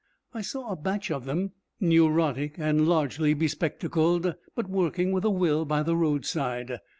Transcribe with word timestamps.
I 0.33 0.41
saw 0.41 0.71
a 0.71 0.75
batch 0.75 1.11
of 1.11 1.25
them, 1.25 1.51
neurotic 1.79 2.57
and 2.57 2.87
largely 2.87 3.35
be 3.35 3.47
spectacled, 3.47 4.33
but 4.55 4.67
working 4.67 5.11
with 5.11 5.23
a 5.25 5.29
will 5.29 5.63
by 5.63 5.83
the 5.83 5.95
roadside. 5.95 6.79